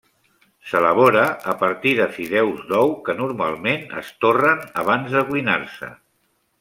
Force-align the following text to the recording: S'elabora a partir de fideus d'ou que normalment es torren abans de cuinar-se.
S'elabora 0.69 1.25
a 1.51 1.53
partir 1.59 1.91
de 1.99 2.07
fideus 2.15 2.63
d'ou 2.71 2.95
que 3.09 3.17
normalment 3.19 3.85
es 4.01 4.11
torren 4.25 4.65
abans 4.85 5.15
de 5.19 5.23
cuinar-se. 5.29 5.93